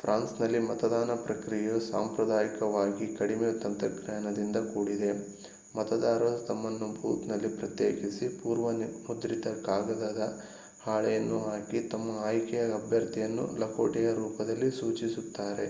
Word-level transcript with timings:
ಫ್ರಾನ್ಸ್‌ನಲ್ಲಿ 0.00 0.58
ಮತದಾನ 0.66 1.12
ಪ್ರಕ್ರಿಯೆಯು 1.22 1.78
ಸಾಂಪ್ರದಾಯಿಕವಾಗಿ 1.86 3.06
ಕಡಿಮೆ-ತಂತ್ರಜ್ಞಾನದಿಂದ 3.16 4.58
ಕೂಡಿದೆ: 4.68 5.08
ಮತದಾರರು 5.74 6.46
ತಮ್ಮನ್ನು 6.46 6.88
ಬೂತ್‌ನಲ್ಲಿ 6.98 7.50
ಪ್ರತ್ಯೇಕಿಸಿ 7.56 8.28
ಪೂರ್ವ-ಮುದ್ರಿತ 8.38 9.48
ಕಾಗದದ 9.66 10.22
ಹಾಳೆಯನ್ನು 10.84 11.40
ಹಾಕಿ 11.48 11.80
ತಮ್ಮ 11.92 12.18
ಆಯ್ಕೆಯ 12.24 12.68
ಅಭ್ಯರ್ಥಿಯನ್ನು 12.80 13.46
ಲಕೋಟೆಯ 13.62 14.10
ರೂಪದಲ್ಲಿ 14.22 14.70
ಸೂಚಿಸುತ್ತಾರೆ 14.80 15.68